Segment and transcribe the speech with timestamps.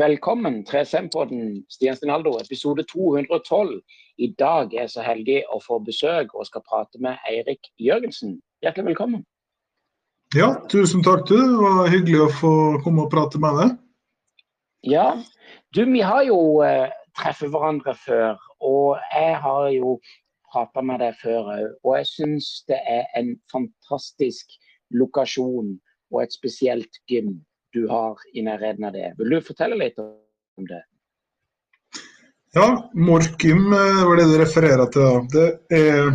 [0.00, 3.82] Velkommen 3SM-podden, Stian Stinaldo, episode 212.
[4.16, 8.38] I dag er jeg så heldig å få besøk og skal prate med Eirik Jørgensen.
[8.64, 9.26] Hjertelig velkommen.
[10.32, 11.34] Ja, tusen takk du.
[11.36, 12.52] Det var hyggelig å få
[12.86, 13.74] komme og prate med deg.
[14.94, 15.04] Ja,
[15.76, 16.88] du vi har jo eh,
[17.20, 19.98] treffet hverandre før, og jeg har jo
[20.54, 21.76] prata med deg før òg.
[21.84, 24.56] Og jeg syns det er en fantastisk
[24.96, 25.76] lokasjon
[26.08, 27.36] og et spesielt gym
[27.72, 29.12] du har i nærheten av det.
[29.18, 30.82] Vil du fortelle litt om det?
[32.54, 35.26] Ja, Morkim eh, var det du refererer til.
[35.30, 36.08] Det er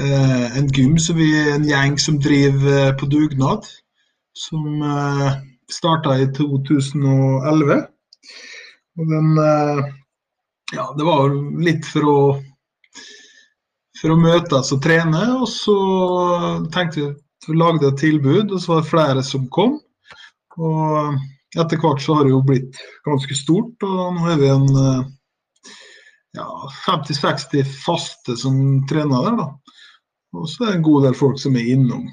[0.00, 3.68] eh, en gym som vi er en gjeng som driver eh, på dugnad.
[4.32, 4.80] Som
[5.68, 7.82] starta i 2011.
[8.96, 9.34] Og den
[10.72, 12.16] Ja, det var litt for å
[14.00, 15.76] for å møtes og trene, og så
[16.74, 19.76] tenkte vi at vi lagde et tilbud, og så var det flere som kom.
[20.60, 21.16] Og
[21.58, 25.10] etter hvert så har det jo blitt ganske stort, og nå er vi en eh,
[26.38, 26.48] ja,
[26.86, 28.56] 50-60 faste som
[28.88, 29.38] trener der.
[29.40, 29.78] da.
[30.32, 32.08] Og så er det en god del folk som er innom.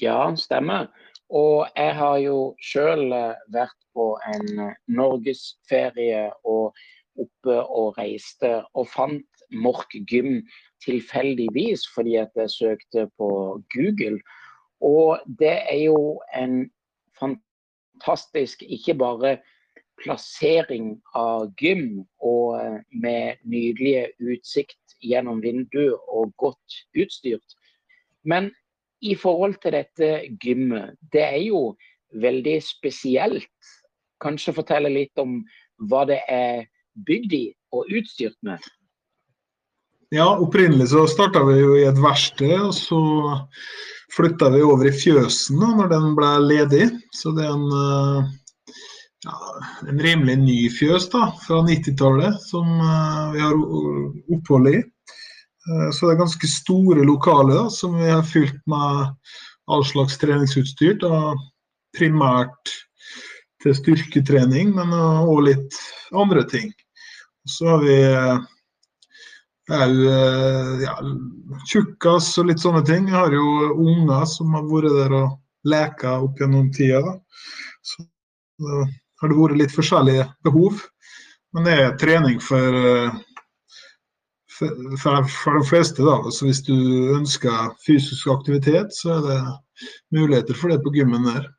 [0.00, 0.88] Ja, stemmer.
[1.32, 6.72] Og jeg har jo sjøl eh, vært på en eh, norgesferie og
[7.20, 10.38] oppe og reiste og fant Mork gym
[10.80, 13.28] tilfeldigvis fordi at jeg søkte på
[13.74, 14.16] Google.
[14.82, 16.70] Og det er jo en
[17.18, 19.36] fantastisk ikke bare
[20.02, 27.56] plassering av gym og eh, med nydelige utsikt gjennom vinduet og godt utstyrt.
[28.24, 28.50] Men
[29.02, 30.10] i forhold til dette
[30.42, 31.62] gymmet, det er jo
[32.22, 33.72] veldig spesielt.
[34.22, 35.40] Kanskje fortelle litt om
[35.90, 36.66] hva det er
[37.06, 38.62] bygd i og utstyrt med?
[40.12, 42.98] Ja, opprinnelig så starta vi jo i et verksted, og så
[44.12, 46.88] flytta vi over i fjøsen da når den ble ledig.
[47.16, 48.74] Så det er en, eh,
[49.24, 49.38] ja,
[49.88, 53.56] en rimelig ny fjøs da, fra 90-tallet som eh, vi har
[54.36, 54.76] opphold i.
[54.82, 59.16] Eh, så det er ganske store lokaler da, som vi har fylt med
[59.72, 60.98] all slags treningsutstyr.
[61.00, 61.32] Da,
[61.96, 62.76] primært
[63.64, 66.68] til styrketrening, men òg litt andre ting.
[67.48, 68.00] Så har vi
[69.72, 70.00] òg
[70.82, 70.94] ja,
[71.70, 73.08] tjukkas og litt sånne ting.
[73.08, 75.38] Jeg har jo unger som har vært der og
[75.68, 77.16] leka opp gjennom tida.
[77.86, 78.06] Så
[78.62, 78.84] da
[79.22, 80.82] har det vært litt forskjellige behov.
[81.52, 82.76] Men det er trening for,
[84.58, 86.04] for, for de fleste.
[86.04, 86.18] da.
[86.32, 86.76] Så hvis du
[87.16, 89.40] ønsker fysisk aktivitet, så er det
[90.14, 91.50] muligheter for det på gymmen der.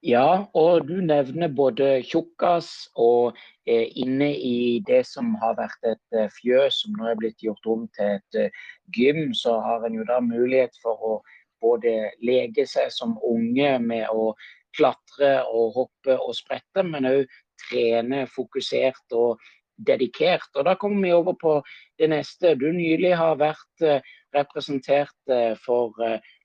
[0.00, 6.16] Ja, og du nevner både tjukkas og eh, inne i det som har vært et
[6.16, 8.64] eh, fjøs som nå er blitt gjort om til et eh,
[8.96, 11.12] gym, så har en jo da mulighet for å
[11.60, 14.32] både leke seg som unge med å
[14.76, 19.42] klatre og hoppe og sprette, men òg trene fokusert og
[19.76, 20.48] dedikert.
[20.56, 21.54] Og Da kommer vi over på
[21.98, 22.54] det neste.
[22.56, 24.00] Du nylig har vært eh,
[24.36, 25.32] representert
[25.64, 25.96] for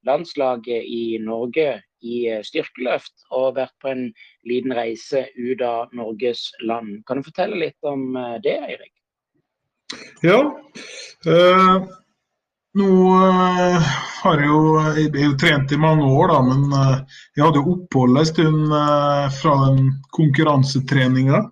[0.07, 4.05] landslaget i Norge i eh, styrkeløft og vært på en
[4.47, 7.01] liten reise ut av Norges land.
[7.07, 8.93] Kan du fortelle litt om eh, det, Eirik?
[10.25, 10.39] Ja.
[11.25, 11.85] Eh,
[12.75, 14.61] nå eh, har jeg jo,
[14.97, 18.73] jeg er jo trent i mange år, da, men eh, jeg hadde opphold en stund
[18.79, 21.43] eh, fra den konkurransetreninga.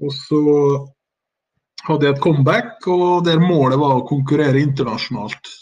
[0.00, 0.40] Og så
[1.84, 5.52] hadde jeg et comeback, og der målet var å konkurrere internasjonalt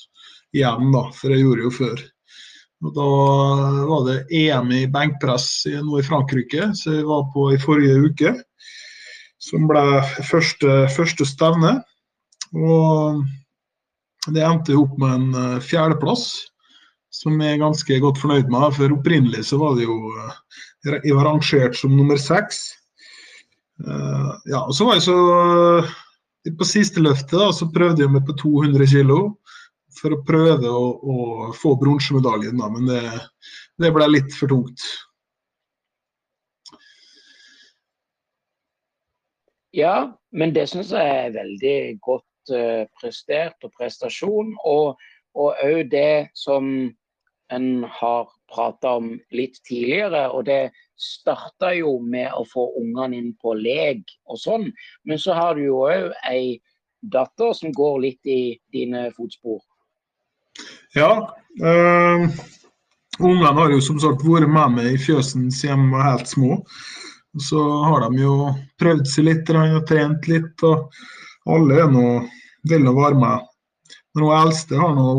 [0.55, 2.07] igjen, da, for jeg gjorde jo før.
[2.85, 3.07] Og Da
[3.89, 8.35] var det EM i benkpress nå i Frankrike, som jeg var på i forrige uke.
[9.43, 9.83] Som ble
[10.27, 11.79] første, første stevne.
[12.55, 13.25] Og
[14.35, 16.31] det endte opp med en eh, fjerdeplass,
[17.15, 18.71] som jeg er ganske godt fornøyd med.
[18.77, 22.69] For opprinnelig så var det jo eh, Jeg var rangert som nummer seks.
[23.79, 25.19] Uh, ja, og så var jeg så
[26.59, 29.13] På siste løftet da, så prøvde jeg meg på 200 kg
[30.01, 33.03] for å prøve å, å få bronsemedaljen, men det,
[33.83, 34.85] det, ble litt for tungt.
[39.77, 44.55] Ja, men det syns jeg er veldig godt uh, prestert og prestasjon.
[44.67, 44.97] Og
[45.39, 46.89] òg det som
[47.53, 53.31] en har prata om litt tidligere, og det starta jo med å få ungene inn
[53.41, 54.69] på lek og sånn.
[55.05, 56.59] Men så har du jo òg ei
[57.01, 59.61] datter som går litt i dine fotspor.
[60.97, 61.11] Ja.
[61.63, 62.29] Øh,
[63.19, 66.63] ungene har jo som sagt vært med meg i fjøsen siden de var helt små.
[67.39, 68.35] Så har de jo
[68.81, 70.65] prøvd seg litt og trent litt.
[70.65, 70.89] og
[71.49, 72.07] Alle er nå,
[72.71, 73.47] vil nå være med.
[74.19, 75.13] Hun eldste har nå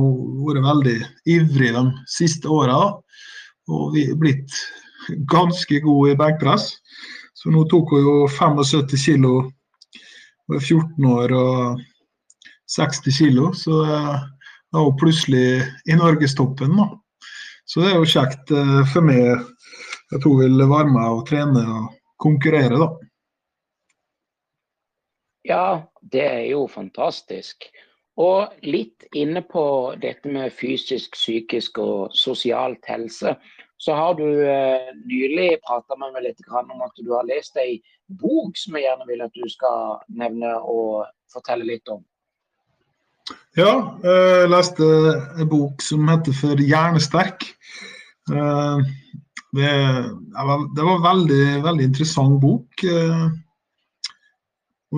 [0.47, 0.97] vært veldig
[1.30, 2.80] ivrig de siste åra.
[3.69, 4.50] og vi er blitt
[5.30, 6.74] ganske gode i benkpress.
[7.38, 9.33] Så nå tok hun jo 75 kilo,
[10.47, 11.83] hun er 14 år og
[12.75, 13.51] 60 kilo.
[13.53, 13.83] Så
[14.74, 16.75] da hun plutselig i norgestoppen.
[16.77, 16.89] da.
[17.66, 19.36] Så det er jo kjekt eh, for meg
[20.16, 22.89] at hun vil være med og trene og konkurrere, da.
[25.50, 25.68] Ja,
[26.01, 27.69] det er jo fantastisk.
[28.19, 29.63] Og litt inne på
[30.01, 33.38] dette med fysisk, psykisk og sosialt helse,
[33.80, 37.80] så har du eh, nylig prata med meg litt om at du har lest ei
[38.19, 42.04] bok som jeg gjerne vil at du skal nevne og fortelle litt om.
[43.57, 43.73] Ja,
[44.03, 44.87] jeg leste
[45.41, 47.45] en bok som heter For hjernesterk.
[48.29, 48.89] Eh,
[49.57, 49.69] det,
[50.75, 52.83] det var en veldig, veldig interessant bok.
[52.83, 53.29] Eh,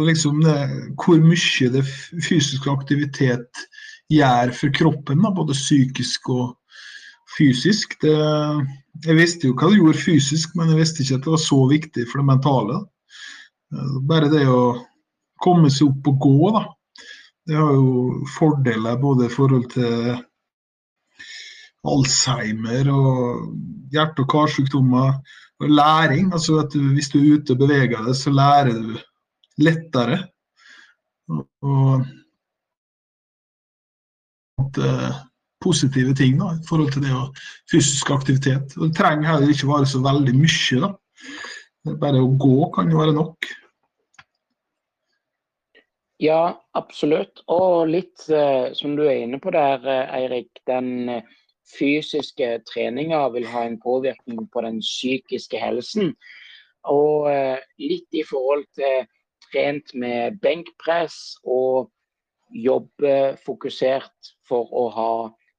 [0.08, 0.58] liksom det,
[1.00, 3.66] hvor mye det fysisk aktivitet
[4.12, 6.46] gjør for kroppen, da, både psykisk og
[7.38, 7.96] fysisk.
[8.04, 8.16] Det,
[9.06, 11.62] jeg visste jo hva det gjorde fysisk, men jeg visste ikke at det var så
[11.72, 12.80] viktig for det mentale.
[13.74, 14.64] Eh, bare det å
[15.42, 16.66] komme seg opp og gå, da.
[17.52, 20.14] Det har jo fordeler både i forhold til
[21.84, 23.50] Alzheimer og
[23.92, 25.18] hjerte- og karsykdommer.
[25.60, 28.96] Og læring, altså at du, hvis du er ute og beveger deg, så lærer du
[29.60, 30.22] lettere.
[31.28, 32.06] Og, og
[34.80, 35.12] uh,
[35.62, 37.28] positive ting da, i forhold til det å
[37.72, 38.78] fysisk aktivitet.
[38.80, 40.86] Og Det trenger heller ikke være så veldig mye.
[40.88, 40.94] da.
[42.00, 43.52] Bare å gå kan jo være nok.
[46.22, 47.42] Ja, absolutt.
[47.50, 50.52] Og litt eh, som du er inne på der, uh, Eirik.
[50.70, 51.24] Den
[51.72, 56.14] fysiske treninga vil ha en påvirkning på den psykiske helsen.
[56.90, 57.30] Og
[57.80, 59.06] litt i forhold til
[59.52, 61.92] trent med benkpress og
[62.52, 65.14] jobbe fokusert for å ha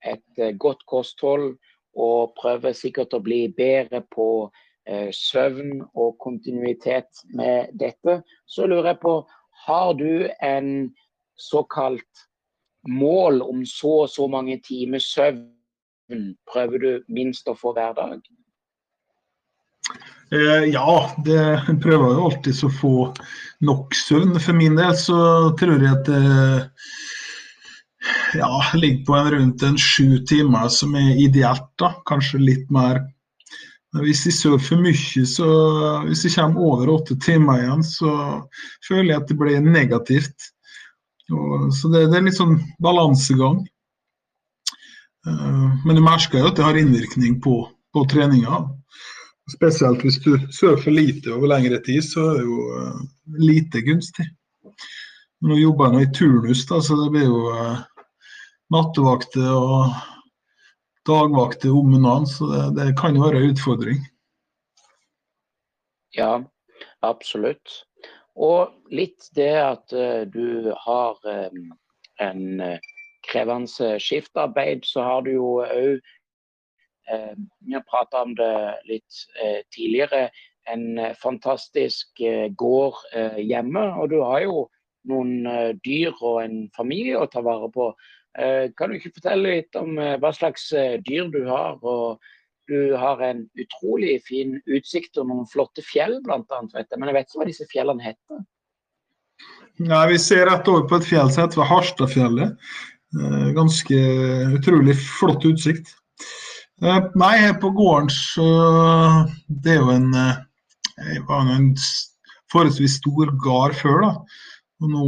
[0.05, 1.57] et eh, godt kosthold.
[1.93, 4.49] Og prøver sikkert å bli bedre på
[4.89, 8.23] eh, søvn og kontinuitet med dette.
[8.49, 9.19] Så lurer jeg på,
[9.67, 10.93] har du en
[11.39, 12.27] såkalt
[12.89, 18.19] mål om så og så mange timer søvn prøver du minst å få hver dag?
[20.33, 22.97] Eh, ja, det prøver jo alltid å få
[23.69, 24.39] nok søvn.
[24.41, 26.23] For min del så tror jeg at det
[28.41, 31.69] ja, ligger på en rundt en sju timer som er ideelt.
[31.79, 33.05] da, Kanskje litt mer.
[34.01, 35.47] Hvis jeg sover for mye, så
[36.07, 38.13] hvis jeg kommer over åtte timer igjen, så
[38.87, 40.47] føler jeg at det blir negativt.
[41.33, 43.61] Og, så det, det, er litt sånn balansegang.
[45.29, 48.65] Uh, men du merker jo at det har innvirkning på, på treninga.
[49.53, 53.03] Spesielt hvis du sover for lite over lengre tid, så er det jo uh,
[53.45, 54.27] lite gunstig.
[55.43, 57.85] Nå jobber jeg nå i turnus, da, så det blir jo uh,
[58.73, 59.93] nattevakter og
[61.09, 62.31] dagvakter om hverandre.
[62.31, 64.01] Så det, det, kan jo være en utfordring.
[66.17, 66.33] Ja,
[67.03, 67.83] absolutt.
[68.37, 71.71] Og litt det at uh, du har um,
[72.21, 72.63] en
[73.29, 76.03] krevende skiftarbeid, så har du jo òg
[77.11, 77.35] Eh,
[77.67, 80.31] vi har prata om det litt eh, tidligere.
[80.71, 82.23] En eh, fantastisk
[82.57, 83.03] gård
[83.39, 83.87] hjemme.
[83.99, 84.67] Og du har jo
[85.11, 85.43] noen
[85.83, 87.91] dyr og en familie å ta vare på.
[88.33, 90.71] Kan du ikke fortelle litt om hva slags
[91.05, 91.75] dyr du har?
[91.83, 92.23] og
[92.71, 96.95] du har en utrolig fin utsikt og noen flotte fjell, annet.
[96.97, 98.45] Men jeg vet ikke hva disse fjellene heter.
[99.83, 102.71] Nei, Vi ser rett over på et fjell som heter Harstadfjellet.
[103.57, 103.99] Ganske
[104.57, 105.93] utrolig flott utsikt.
[106.83, 108.47] Eh, nei, her på gården så
[109.47, 111.69] Det er jo en, Jeg var en
[112.53, 114.13] forholdsvis stor gard før, da.
[114.83, 115.05] Og nå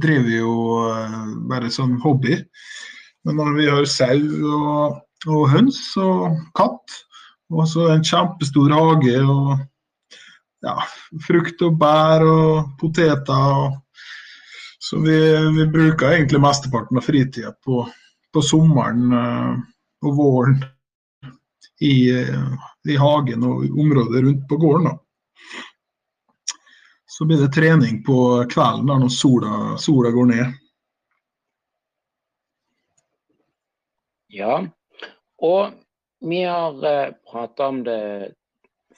[0.00, 0.54] driver jo
[0.88, 2.38] uh, bare sånn hobby.
[3.24, 4.18] Men når vi har sau
[4.50, 6.98] og, og, høns og katt,
[7.52, 9.54] og så en kjempestor hage og
[10.64, 10.76] ja,
[11.24, 13.48] frukt og bær og poteter.
[13.64, 13.80] Og,
[14.84, 15.16] så vi,
[15.56, 17.84] vi, bruker egentlig mesteparten av fritida på,
[18.32, 19.12] på sommeren.
[20.04, 20.58] og våren
[21.80, 22.10] i,
[22.88, 24.90] i, hagen og området rundt på gården.
[24.90, 24.98] Da.
[27.14, 28.16] Så blir det trening på
[28.50, 30.56] kvelden da, når sola, sola går ned.
[34.34, 34.56] Ja,
[35.38, 35.76] og
[36.26, 38.34] vi har eh, prata om det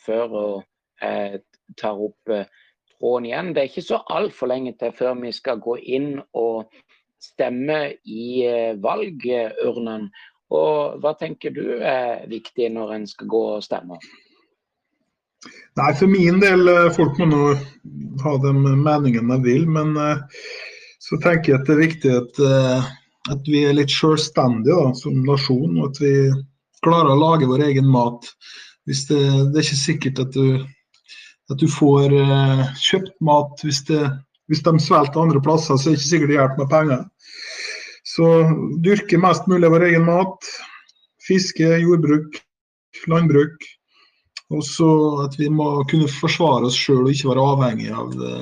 [0.00, 0.56] før og
[1.02, 1.42] jeg
[1.76, 2.48] tar opp eh,
[2.96, 3.52] tråden igjen.
[3.52, 6.72] Det er ikke så altfor lenge til før vi skal gå inn og
[7.20, 10.08] stemme i eh, valgurnene.
[10.56, 14.00] Og hva tenker du er viktig når en skal gå og stemme?
[15.76, 17.40] Nei, For min del, eh, folk må nå
[18.22, 20.22] ha de meningene de vil, men uh,
[21.04, 22.86] så tenker jeg at det er viktig at, uh,
[23.34, 25.76] at vi er litt selvstendige da, som nasjon.
[25.76, 26.14] og At vi
[26.86, 28.24] klarer å lage vår egen mat.
[28.88, 29.20] Hvis det,
[29.52, 30.64] det er ikke sikkert at du,
[31.52, 32.14] at du får
[32.78, 34.04] kjøpt mat hvis, det,
[34.46, 37.02] hvis de svelter andre plasser, så er det ikke sikkert det hjelper med penger.
[38.06, 38.28] Så
[38.86, 40.50] dyrke mest mulig vår egen mat.
[41.26, 42.38] Fiske, jordbruk,
[43.10, 43.66] landbruk.
[44.54, 44.88] Og så
[45.24, 48.34] at vi må kunne forsvare oss sjøl og ikke være avhengig av det.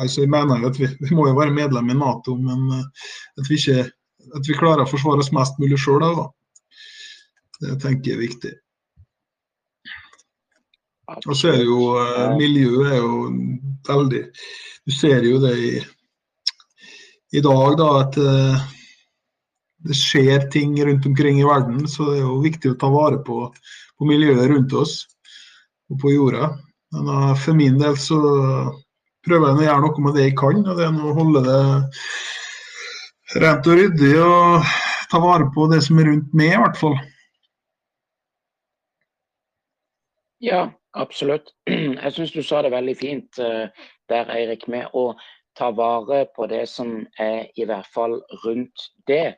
[0.00, 3.50] altså jeg mener at vi, vi, må jo være medlem i Nato, men uh, at
[3.50, 3.90] vi ikke
[4.36, 6.04] at vi klarer å forsvare oss mest mulig sjøl.
[7.60, 8.54] Det tenker jeg er viktig.
[11.24, 13.20] Og så er jo eh, Miljøet er jo
[13.88, 14.20] veldig
[14.84, 15.70] Du ser jo det i,
[17.32, 18.66] i dag, da, at eh,
[19.88, 21.86] det skjer ting rundt omkring i verden.
[21.88, 24.98] Så det er jo viktig å ta vare på, på miljøet rundt oss
[25.92, 26.52] og på jorda.
[26.94, 28.18] Men uh, for min del så
[29.26, 31.62] prøver jeg å gjøre noe med det jeg kan, og det er å holde det
[33.42, 34.68] rent og ryddig og
[35.10, 36.96] ta vare på det som er rundt meg, i hvert fall.
[40.44, 41.52] Ja, absolutt.
[41.68, 43.66] Jeg syns du sa det veldig fint uh,
[44.08, 45.10] der, Eirik, med å
[45.58, 49.34] ta vare på det som er i hvert fall rundt det.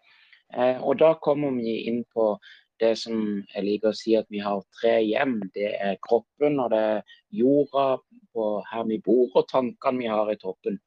[0.52, 2.34] Uh, og da kommer vi inn på
[2.80, 3.16] det som
[3.54, 5.38] jeg liker å si at vi har tre hjem.
[5.54, 7.86] Det er kroppen, og det er jorda
[8.34, 10.78] på her vi bor, og tankene vi har i toppen.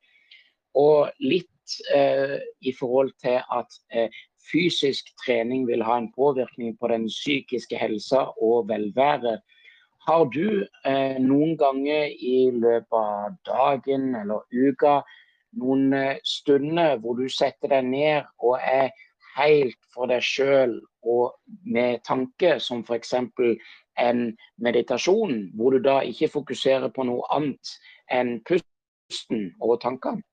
[0.80, 4.10] Og litt eh, i forhold til at eh,
[4.52, 9.44] fysisk trening vil ha en påvirkning på den psykiske helsa og velværet.
[10.08, 15.02] Har du eh, noen ganger i løpet av dagen eller uka
[15.60, 18.92] noen eh, stunder hvor du setter deg ned og er
[19.38, 21.34] helt for deg sjøl og
[21.66, 23.14] med tanke, som f.eks.
[24.00, 24.22] en
[24.64, 27.74] meditasjon, hvor du da ikke fokuserer på noe annet
[28.12, 30.24] enn pusten og tankene?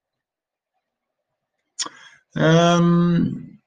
[2.38, 3.58] Um,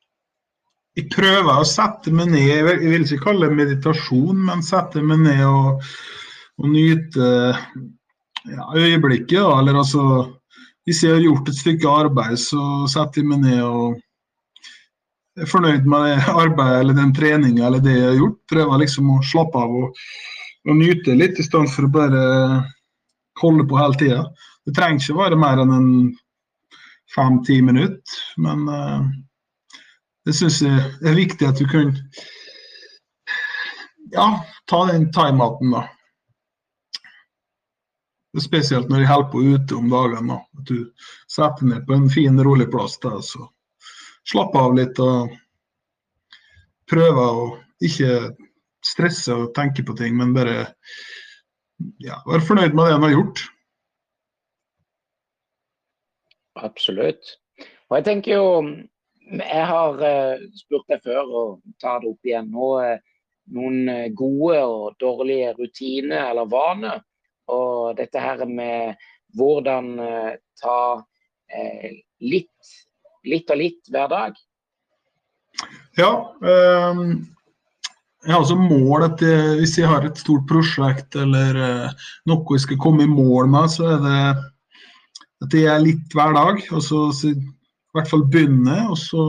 [0.95, 5.23] jeg prøver å sette meg ned, jeg vil ikke kalle det meditasjon, men sette meg
[5.25, 5.83] ned og,
[6.61, 7.29] og nyte
[8.47, 9.41] ja, øyeblikket.
[9.41, 10.03] Eller altså,
[10.85, 12.61] hvis jeg har gjort et stykke arbeid, så
[12.91, 13.99] setter jeg meg ned og
[15.39, 18.39] er fornøyd med det arbeidet eller den treninga eller det jeg har gjort.
[18.51, 20.03] Prøver liksom å slappe av og,
[20.69, 22.25] og nyte litt, i stedet for å bare
[23.41, 24.21] holde på hele tida.
[24.63, 25.89] Det trenger ikke være mer enn en
[27.15, 28.21] fem-ti minutter.
[28.41, 29.09] Men uh,
[30.25, 31.91] det syns jeg er viktig at du kan
[34.13, 34.27] ja,
[34.69, 35.87] ta den timeouten, da.
[38.41, 40.37] Spesielt når jeg holder på ute om dagene.
[40.57, 43.49] At du setter ned på en fin, rolig plass der, så
[44.29, 45.33] slapper av litt og
[46.89, 47.43] prøve å
[47.83, 48.33] ikke
[48.83, 50.65] stresse og tenke på ting, men bare
[52.03, 53.43] ja, være fornøyd med det en har gjort.
[56.63, 57.37] Absolutt.
[57.89, 58.49] Og jeg tenker jo
[59.33, 61.51] Jeg har uh, spurt deg før og
[61.81, 62.69] tar det opp igjen nå.
[62.83, 62.99] Uh,
[63.55, 66.99] noen uh, gode og dårlige rutiner eller vaner.
[67.49, 68.99] Og dette her med
[69.35, 69.95] hvordan
[70.61, 70.77] ta
[72.21, 72.69] litt,
[73.27, 74.41] litt og litt hver dag.
[75.99, 76.11] Ja.
[76.41, 77.29] Um
[78.23, 79.21] jeg har altså mål at
[79.59, 81.57] hvis jeg har et stort prosjekt eller
[82.29, 84.19] noe jeg skal komme i mål med, så er det
[85.43, 86.61] at jeg er litt hver dag.
[86.71, 86.93] og
[87.27, 89.23] i hvert fall begynne, og så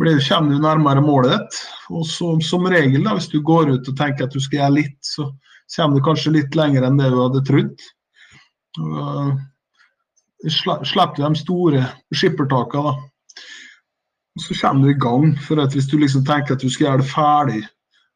[0.00, 1.58] blir, kommer du nærmere målet ditt.
[1.92, 4.76] Og så, som regel, da, hvis du går ut og tenker at du skal gjøre
[4.78, 5.28] litt, så
[5.74, 7.84] kommer du kanskje litt lenger enn det du hadde trodd.
[8.80, 9.34] Og,
[10.50, 11.84] slipper du de store
[12.14, 12.94] skippertakene,
[14.40, 15.36] så kommer du i gang.
[15.38, 17.62] For hvis du liksom tenker at du skal gjøre det ferdig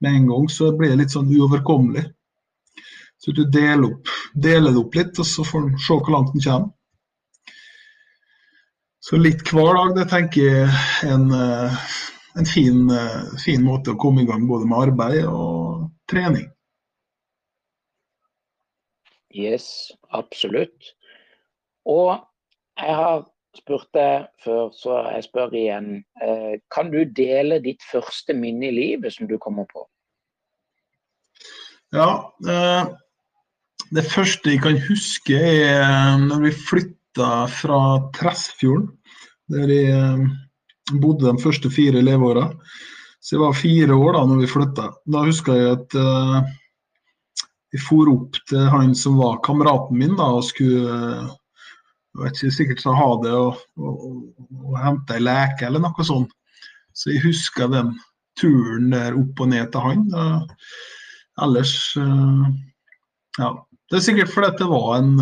[0.00, 2.06] med en gang, så blir det litt sånn uoverkommelig.
[3.18, 6.34] Så du deler, opp, deler det opp litt, og så får du se hvor langt
[6.34, 6.72] den kommer.
[9.06, 11.74] Så litt hver dag, det tenker jeg er en, eh,
[12.40, 16.48] en fin, eh, fin, måte å komme i gang både med arbeid og trening.
[19.30, 20.95] Yes, absolutt.
[21.86, 22.18] Og
[22.76, 23.24] jeg har
[23.56, 25.90] spurt deg før, så jeg spør igjen.
[26.22, 29.86] Eh, kan du dele ditt første minne i livet som du kommer på?
[31.94, 32.10] Ja,
[33.94, 37.78] det første jeg kan huske er når vi flytta fra
[38.16, 38.90] Tresfjorden,
[39.54, 40.26] der jeg eh,
[41.00, 42.50] bodde de første fire leveåra.
[43.22, 44.90] Så jeg var fire år da når vi flytta.
[45.06, 45.96] Da husker jeg at
[47.74, 51.00] jeg for opp til han som var kameraten min da, og skulle
[52.20, 53.62] vet ikke, sikkert sa ha det og,
[54.82, 56.32] hente ei leke eller noe sånt.
[56.96, 57.94] Så jeg husker den
[58.40, 60.06] turen der opp og ned til han.
[60.14, 60.42] Uh,
[61.44, 61.76] ellers
[63.36, 63.52] Ja.
[63.86, 65.20] Det er sikkert fordi det var en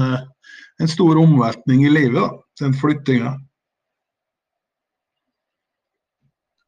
[0.82, 2.28] en stor omveltning i livet, da,
[2.60, 3.36] den flyttinga.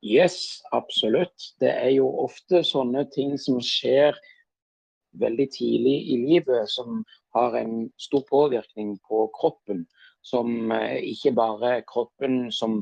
[0.07, 1.51] Yes, absolutt.
[1.61, 4.15] Det er jo ofte sånne ting som skjer
[5.19, 7.03] veldig tidlig i livet, som
[7.35, 9.87] har en stor påvirkning på kroppen.
[10.27, 12.81] Som eh, ikke bare kroppen som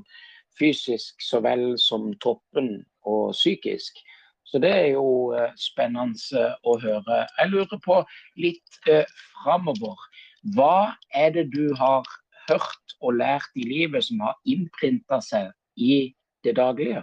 [0.58, 3.98] fysisk så vel som toppen og psykisk.
[4.44, 7.24] Så det er jo eh, spennende å høre.
[7.40, 8.00] Jeg lurer på
[8.40, 9.08] litt eh,
[9.42, 9.98] framover.
[10.54, 12.04] Hva er det du har
[12.48, 17.02] hørt og lært i livet som har innprinta seg i det daglige?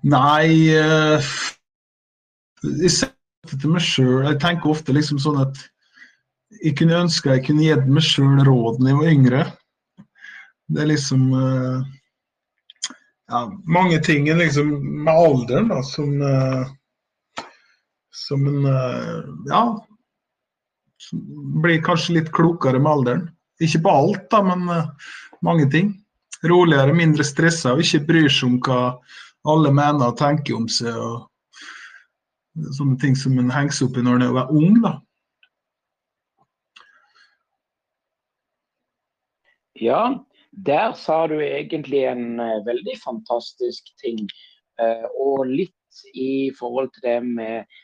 [0.00, 1.20] Nei uh,
[2.64, 5.60] Jeg tenker ofte liksom sånn at
[6.58, 9.44] jeg kunne ønske jeg kunne gitt meg sjøl råd da jeg var yngre.
[10.70, 11.86] Det er liksom uh,
[13.30, 14.72] ja, mange ting liksom,
[15.04, 17.46] med alderen da, som, uh,
[18.14, 18.68] som en
[19.50, 19.62] ja,
[21.62, 23.24] blir kanskje litt klokere med alderen.
[23.62, 24.66] Ikke på alt, da, men
[25.44, 25.92] mange ting.
[26.46, 28.80] Roligere, mindre stressa og ikke bryr seg om hva
[29.50, 30.96] alle mener og tenker om seg.
[30.96, 31.28] og
[32.76, 34.80] Sånne ting som en henger seg opp i når en er ung.
[34.84, 34.96] da.
[39.80, 40.14] Ja,
[40.52, 44.26] der sa du egentlig en uh, veldig fantastisk ting.
[44.80, 47.78] Uh, og litt i forhold til det med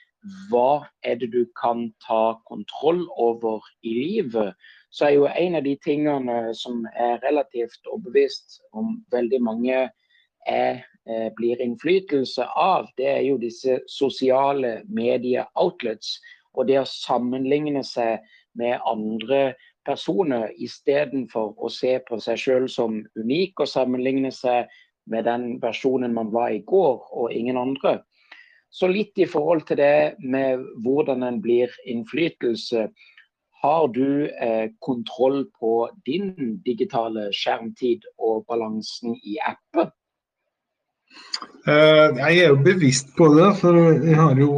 [0.50, 4.57] hva er det du kan ta kontroll over i livet,
[4.91, 9.85] så er jo en av de tingene som er relativt overbevist om veldig mange
[10.47, 16.17] er Eh, blir innflytelse av, det er jo disse sosiale medie-outlets.
[16.59, 18.25] Og det å sammenligne seg
[18.59, 19.53] med andre
[19.87, 24.71] personer istedenfor å se på seg selv som unik og sammenligne seg
[25.06, 28.00] med den personen man var i går, og ingen andre.
[28.71, 32.89] Så litt i forhold til det med hvordan en blir innflytelse.
[33.63, 39.95] Har du eh, kontroll på din digitale skjermtid og balansen i appen?
[41.67, 44.50] Uh, jeg er jo bevisst på det, for jeg har jo,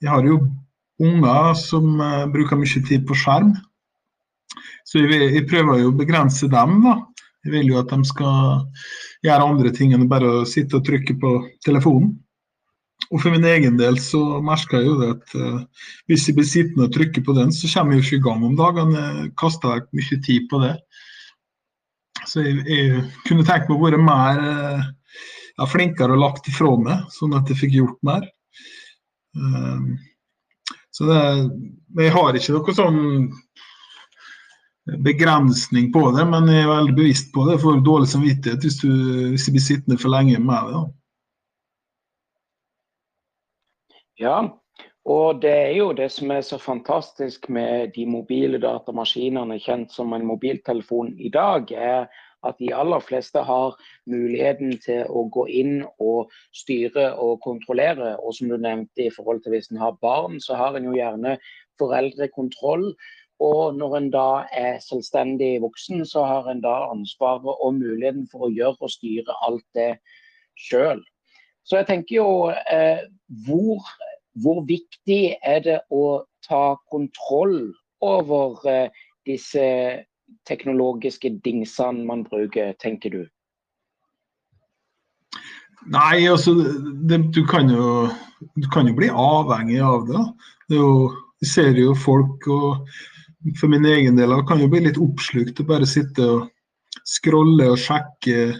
[0.00, 0.38] jeg har jo
[1.02, 3.56] unger som uh, bruker mye tid på skjerm.
[4.94, 6.76] Så jeg, jeg prøver jo å begrense dem.
[6.84, 6.92] da.
[7.42, 8.60] Jeg vil jo at de skal
[9.26, 11.32] gjøre andre ting enn bare å sitte og trykke på
[11.66, 12.12] telefonen.
[13.10, 16.46] Og for min egen del så merker jeg jo det at uh, hvis jeg blir
[16.46, 19.02] sittende og trykke på den, så kommer jeg jo ikke i gang om dagene.
[19.40, 20.72] Kaster jeg mye tid på det.
[22.30, 24.86] Så jeg, jeg kunne tenkt meg å være mer uh,
[25.58, 28.30] ja, flinkere og lagt ifra meg, sånn at jeg fikk gjort mer.
[29.34, 29.98] Uh,
[30.94, 31.20] så det,
[31.98, 33.02] jeg har ikke noe sånn
[34.84, 37.56] begrensning på det, men jeg er veldig bevisst på det.
[37.56, 38.90] Jeg får dårlig samvittighet hvis, du,
[39.32, 40.74] hvis jeg blir sittende for lenge med det.
[40.74, 40.84] Da.
[44.20, 44.36] Ja,
[45.04, 50.12] og det er jo det som er så fantastisk med de mobile datamaskinene, kjent som
[50.16, 52.06] en mobiltelefon i dag, er
[52.44, 53.76] at de aller fleste har
[54.10, 58.14] muligheten til å gå inn og styre og kontrollere.
[58.20, 60.96] Og som du nevnte i forhold til hvis en har barn, så har en jo
[60.96, 61.38] gjerne
[61.80, 62.90] foreldrekontroll.
[63.44, 68.46] Og når en da er selvstendig voksen, så har en da ansvaret og muligheten for
[68.46, 69.90] å gjøre og styre alt det
[70.56, 71.02] sjøl.
[71.64, 72.28] Så jeg tenker jo
[72.72, 73.04] eh,
[73.46, 73.84] hvor,
[74.44, 77.72] hvor, viktig er det å ta kontroll
[78.04, 79.64] over eh, disse
[80.48, 83.22] teknologiske dingsene man bruker, tenker du?
[85.92, 88.08] Nei, altså det, du, kan jo,
[88.56, 90.22] du, kan jo, bli avhengig av det.
[90.72, 90.84] det
[91.40, 92.88] vi ser jo folk, og
[93.60, 96.46] for min egen del kan jo bli litt oppslukt og bare sitte og
[97.04, 98.54] scrolle og sjekke.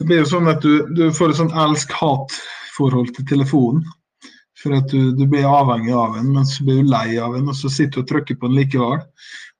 [0.00, 3.84] Det blir jo sånn at du, du får et sånn elsk-hat-forhold til telefonen.
[4.60, 7.48] For at du, du, blir avhengig av den, men så blir du lei av den,
[7.48, 9.00] og så sitter du og trykker på den likevel.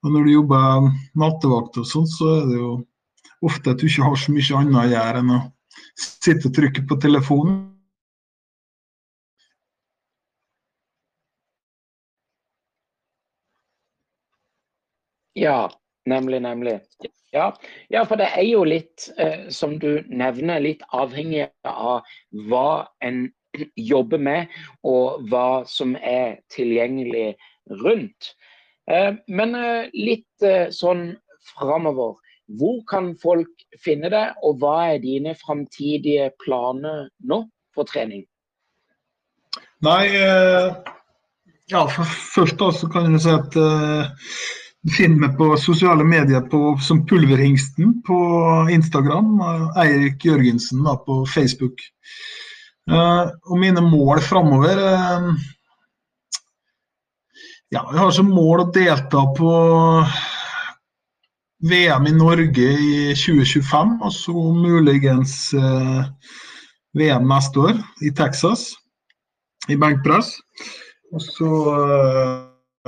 [0.04, 2.74] Og når du jobber nattevakt og sånn, så er det jo
[3.48, 5.40] ofte at du ikke har så mye annet å gjøre enn å
[6.00, 7.62] sitte og trykke på telefonen.
[15.38, 15.70] Ja,
[16.06, 16.80] nemlig, nemlig.
[17.32, 17.52] Ja,
[17.88, 22.02] ja, for det er jo litt, eh, som du nevner, litt avhengig av
[22.50, 23.28] hva en
[23.92, 24.50] jobber med,
[24.82, 27.36] og hva som er tilgjengelig
[27.84, 28.34] rundt.
[28.90, 31.12] Eh, men eh, litt eh, sånn
[31.54, 32.18] framover.
[32.58, 37.44] Hvor kan folk finne deg, og hva er dine framtidige planer nå
[37.76, 38.24] for trening?
[39.86, 40.10] Nei,
[41.70, 43.62] ja, først da så kan jeg si at du
[44.88, 48.18] finner meg på sosiale medier på, som Pulverhingsten på
[48.72, 49.40] Instagram.
[49.80, 51.82] Eirik Jørgensen da, på Facebook.
[52.90, 54.80] og mine mål framover
[57.70, 59.50] ja, jeg har som mål å delta på
[61.70, 66.08] VM i Norge i 2025, og så muligens uh,
[66.98, 68.72] VM neste år i Texas
[69.70, 70.32] i benkpress.
[71.14, 71.50] Og så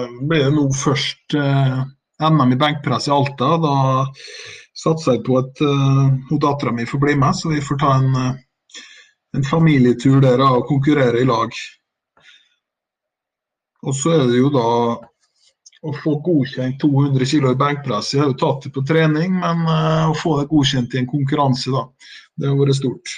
[0.01, 1.83] eh, blir det nå først eh,
[2.31, 3.53] NM i benkpress i Alta.
[3.63, 3.77] Da
[4.85, 8.19] satser jeg på at eh, dattera mi får bli med, så vi får ta en,
[9.37, 11.63] en familietur der og konkurrere i lag.
[13.83, 14.69] Og så er det jo da
[15.83, 18.13] å få godkjent 200 kg i benkpress.
[18.15, 21.11] Jeg har jo tatt det på trening, men eh, å få det godkjent i en
[21.11, 21.87] konkurranse, da,
[22.39, 23.17] det har vært stort.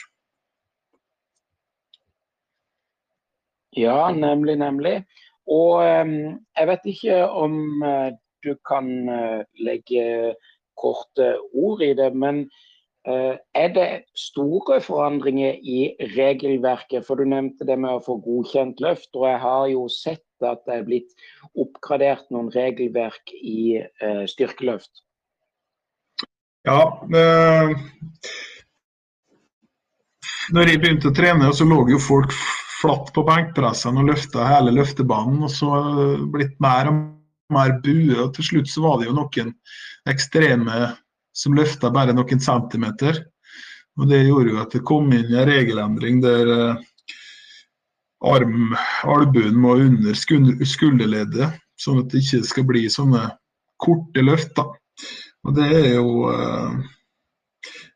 [3.77, 4.95] Ja, nemlig, nemlig.
[5.50, 6.12] Og um,
[6.57, 8.12] jeg vet ikke om uh,
[8.44, 10.35] du kan uh, legge
[10.80, 12.46] korte ord i det, men
[13.04, 17.04] er det store forandringer i regelverket?
[17.04, 20.62] For du nevnte det med å få godkjent løft, og jeg har jo sett at
[20.64, 21.12] det er blitt
[21.52, 23.85] oppgradert noen regelverk i
[24.33, 25.04] styrkeløft?
[26.64, 26.80] Ja,
[27.12, 27.76] uh,
[30.57, 32.33] når jeg begynte å trene, så lå jo folk
[32.85, 35.44] flatt på benkpressene og løfta hele løftebanen.
[35.47, 35.81] Og så
[36.33, 37.01] blitt mer og
[37.55, 38.16] mer bue.
[38.20, 39.55] og Til slutt så var det jo noen
[40.11, 40.90] ekstreme
[41.35, 43.25] som løfta bare noen centimeter.
[43.99, 46.83] Og Det gjorde jo at det kom inn en regelendring der uh,
[48.25, 48.75] arm,
[49.07, 53.29] albuen må under skulderleddet, sånn at det ikke skal bli sånne
[53.81, 54.57] korte løft.
[54.59, 54.66] da.
[55.47, 56.75] Og Det er jo uh,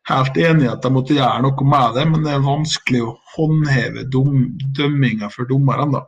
[0.09, 3.17] helt enig i at de måtte gjøre noe med det, men det er vanskelig å
[3.35, 5.99] håndheve dom, dømminga for dommerne.
[5.99, 6.05] da.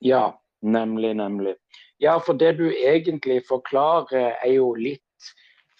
[0.00, 1.54] Ja, nemlig, nemlig.
[2.00, 5.32] Ja, for det du egentlig forklarer, er jo litt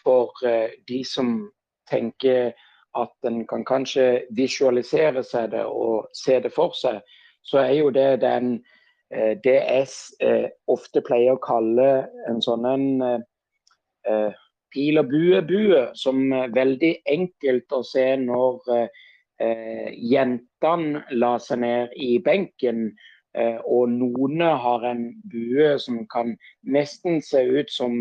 [0.05, 1.49] for uh, de som
[1.89, 2.53] tenker
[2.99, 7.01] at en kan kanskje visualisere seg det og se det for seg,
[7.47, 8.80] så er jo det den eh,
[9.11, 9.87] det jeg
[10.23, 14.37] eh, ofte pleier å kalle en sånn en eh,
[14.71, 21.97] pil og bue-bue, som er veldig enkelt å se når eh, jentene la seg ned
[21.99, 22.91] i benken.
[23.35, 28.01] Eh, og noen har en bue som kan nesten se ut som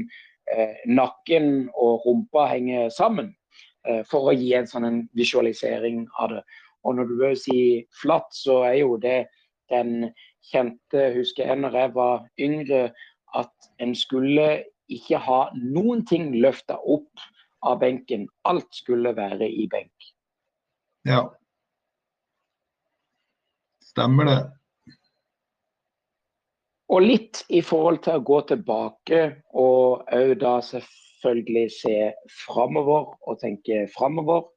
[0.54, 3.34] eh, nakken og rumpa henger sammen.
[3.88, 6.44] Eh, for å gi en sånn en visualisering av det.
[6.88, 9.26] Og når du sier flatt, så er jo det
[9.70, 10.10] den
[10.52, 12.84] kjente, husker jeg når jeg var yngre,
[13.38, 14.48] at en skulle
[14.90, 17.28] ikke ha noen ting løfta opp
[17.66, 18.28] av benken.
[18.50, 20.10] Alt skulle være i benk.
[21.08, 21.28] Ja.
[23.86, 24.40] Stemmer det.
[26.90, 29.20] Og litt i forhold til å gå tilbake
[29.54, 31.98] og òg da selvfølgelig se
[32.48, 34.48] framover og tenke framover.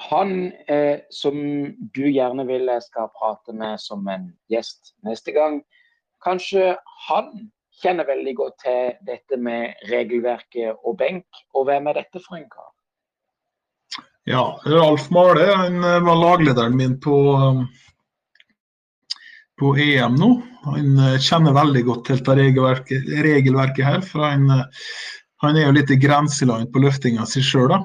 [0.00, 1.36] Han eh, som
[1.94, 5.60] du gjerne vil jeg skal prate med som en gjest neste gang,
[6.24, 6.76] kanskje
[7.08, 7.32] han
[7.82, 11.26] kjenner veldig godt til dette med regelverket og benk.
[11.56, 12.70] Og hvem er dette for en kar?
[14.28, 17.64] Ja, Ralf Male han eh, var laglederen min på, um,
[19.60, 20.30] på EM nå.
[20.70, 24.00] Han eh, kjenner veldig godt til dette regelverket, regelverket her.
[24.06, 24.48] for han
[25.42, 27.80] han er jo litt i grenseland på løftinga si sjøl, da.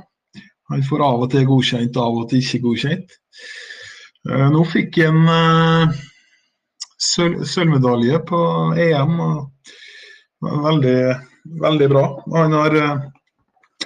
[0.72, 3.18] Han får av og til godkjent, av og til ikke godkjent.
[4.28, 6.00] Eh, nå fikk han uh,
[7.00, 8.40] sølvmedalje på
[8.88, 9.20] EM.
[9.24, 9.76] og
[10.68, 10.98] Veldig,
[11.64, 12.04] veldig bra.
[12.36, 13.06] Han har uh,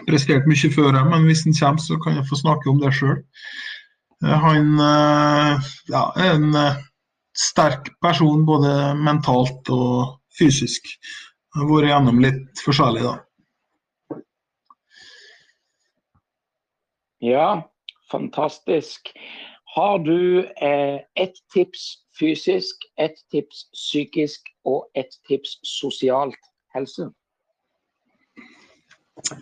[0.08, 3.20] prestert mye før, men hvis han kommer, så kan jeg få snakke om det sjøl.
[4.22, 6.52] Han ja, er en
[7.34, 10.92] sterk person både mentalt og fysisk.
[11.58, 13.16] Har vært gjennom litt forskjellig, da.
[17.22, 17.70] Ja,
[18.12, 19.14] fantastisk.
[19.76, 26.40] Har du eh, ett tips fysisk, ett tips psykisk og ett tips sosialt
[26.74, 27.12] helse?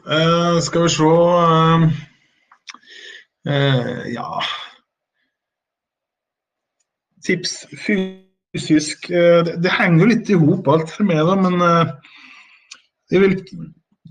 [0.06, 1.84] Uh, skal vi se uh,
[3.48, 4.42] uh, Ja
[7.24, 11.62] Tips fysisk det, det, henger jo litt i hop alt for meg, da, men
[13.12, 13.36] jeg vil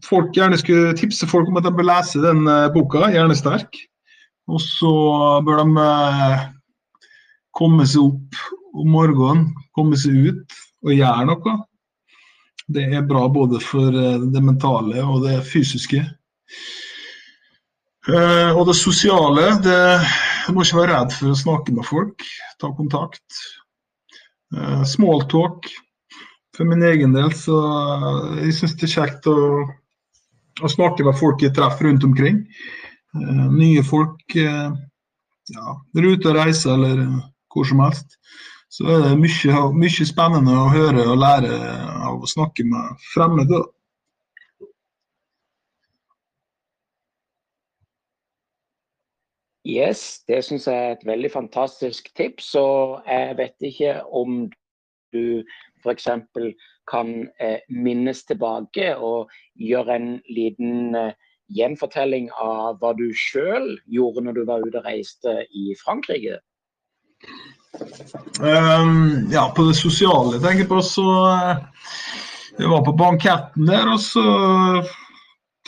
[0.07, 3.81] folk gjerne skulle tipse folk om at de bør lese den boka, boka, 'Hjernesterk'.
[4.49, 4.93] Og så
[5.45, 6.45] bør de uh,
[7.57, 8.39] komme seg opp
[8.79, 11.57] om morgenen, komme seg ut og gjøre noe.
[12.69, 16.05] Det er bra både for uh, det mentale og det fysiske.
[18.09, 20.01] og det sosiale det,
[20.47, 22.25] Du må ikke være redd for å snakke med folk.
[22.57, 23.43] Ta kontakt.
[24.89, 25.69] Smalltalk.
[26.57, 27.59] For min egen del så
[28.41, 29.37] jeg syns det er kjekt å
[30.63, 32.45] og snakke med folk jeg treffer rundt omkring.
[33.17, 34.21] Uh, nye folk.
[34.35, 34.75] Uh,
[35.49, 37.19] ja, og reiser eller uh,
[37.55, 38.19] hvor som helst.
[38.71, 41.57] så er det mye, mye spennende å høre og lære
[42.05, 43.63] av å snakke med fremmede.
[49.69, 52.55] Yes, det syns jeg er et veldig fantastisk tips.
[52.57, 54.47] Og jeg vet ikke om
[55.13, 55.43] du
[55.83, 56.09] f.eks.
[56.89, 61.15] kan eh, minnes tilbake og gjøre en liten eh,
[61.55, 66.41] gjenfortelling av hva du sjøl gjorde når du var ute og reiste i Frankrike?
[68.41, 71.59] Um, ja, på det sosiale tenker på, så uh,
[72.59, 74.25] Jeg var på banketten der, og så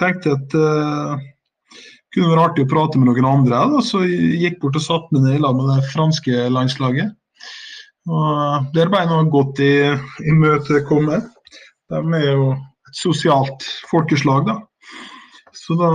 [0.00, 1.20] tenkte jeg at uh,
[2.14, 3.62] kunne være artig å prate med noen andre.
[3.74, 7.14] Da, så jeg gikk bort og satte meg ned i lag med det franske landslaget.
[8.08, 9.74] Og er bare noe godt i,
[10.24, 11.28] i møtekommet.
[11.90, 14.58] De er jo et sosialt folkeslag, da.
[15.54, 15.90] Så da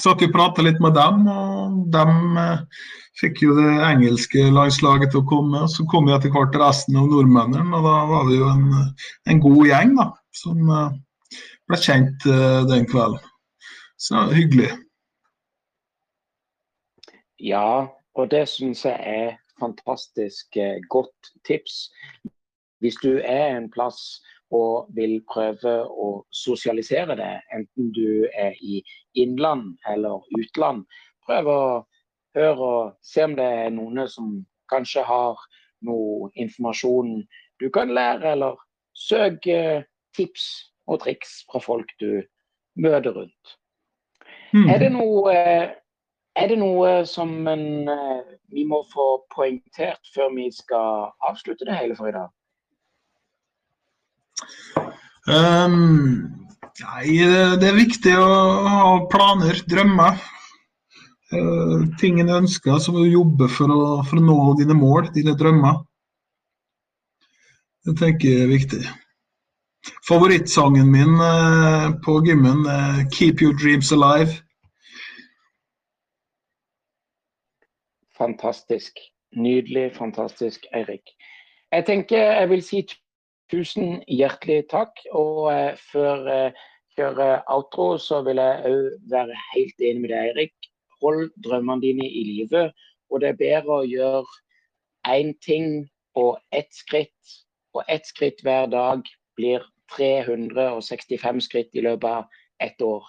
[0.00, 2.04] satt vi og prata litt med dem, og de
[2.42, 2.84] eh,
[3.20, 5.64] fikk jo det engelske landslaget til å komme.
[5.70, 8.64] Så kom jo etter hvert resten av nordmennene, og da var det jo en,
[9.30, 10.96] en god gjeng da, som eh,
[11.70, 13.22] ble kjent uh, den kvelden.
[13.96, 14.68] Så hyggelig.
[17.40, 19.30] Ja, og det syns jeg er
[19.64, 21.88] fantastisk uh, godt tips.
[22.84, 24.20] Hvis du er en plass
[24.54, 28.82] og vil prøve å sosialisere det, enten du er i
[29.16, 30.84] innland eller utland,
[31.26, 31.62] prøv å
[32.36, 34.36] høre og se om det er noen som
[34.72, 35.40] kanskje har
[35.84, 37.22] noe informasjon
[37.62, 38.60] du kan lære, eller
[38.94, 39.46] søk
[40.16, 40.46] tips
[40.90, 42.22] og triks fra folk du
[42.76, 43.56] møter rundt.
[44.54, 44.68] Mm.
[44.68, 45.34] Er, det noe,
[46.36, 47.66] er, det noe, som en,
[48.52, 52.30] vi må få poengtert før vi skal avslutte det hele for i dag?
[55.24, 56.34] Um,
[56.82, 57.06] nei,
[57.60, 58.28] det er viktig å
[58.68, 60.20] ha planer, drømmer.
[61.34, 65.08] Uh, ting en ønsker, så må du jobbe for å, for å, nå dine mål,
[65.14, 65.80] dine drømmer.
[67.84, 68.82] Det tenker jeg er viktig.
[70.08, 74.43] Favorittsangen min uh, på gymmen er 'Keep Your Dreams Alive'.
[78.24, 79.00] Fantastisk.
[79.34, 81.10] Nydelig, fantastisk, Eirik.
[81.74, 82.84] Jeg tenker jeg vil si
[83.52, 85.02] Tusen hjertelig takk.
[85.12, 86.62] Og eh, før jeg eh,
[86.96, 90.70] kjører outro, så vil jeg òg være helt enig med deg, Eirik.
[91.02, 92.68] Hold drømmene dine i live.
[93.10, 94.40] Og det er bedre å gjøre
[95.12, 95.84] én ting
[96.18, 97.34] og ett skritt.
[97.74, 99.02] Og ett skritt hver dag
[99.36, 103.04] blir 365 skritt i løpet av ett år.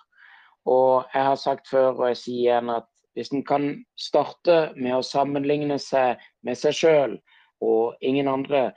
[0.65, 4.97] Og jeg har sagt før, og jeg sier igjen, at hvis en kan starte med
[4.97, 7.17] å sammenligne seg med seg sjøl
[7.63, 8.69] og ingen andre,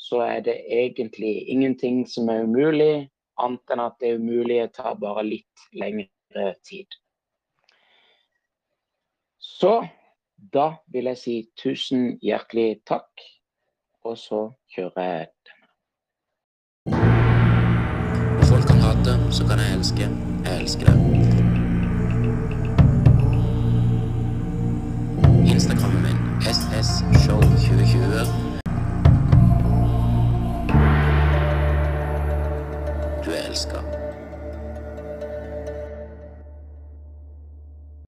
[0.00, 5.22] så er det egentlig ingenting som er umulig, annet enn at det umulige tar bare
[5.26, 6.88] litt lengre tid.
[9.38, 9.84] Så
[10.52, 13.10] da vil jeg si tusen hjertelig takk,
[14.02, 14.40] og så
[14.74, 15.68] kjører jeg denne.
[18.50, 20.10] Folk kan hate, så kan jeg elske.
[20.42, 21.31] Jeg elsker det.
[26.82, 28.26] Norges Show 2020.
[33.24, 34.01] Du er elska.